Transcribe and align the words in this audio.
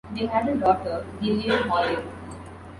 They 0.15 0.25
had 0.25 0.49
a 0.49 0.55
daughter, 0.55 1.05
Gillian 1.21 1.69
Hawley. 1.69 2.01